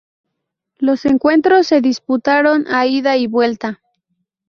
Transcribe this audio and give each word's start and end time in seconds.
Los 0.79 1.05
encuentros 1.05 1.67
se 1.67 1.79
disputaron 1.79 2.65
a 2.67 2.87
ida 2.87 3.17
y 3.17 3.27
vuelta. 3.27 3.81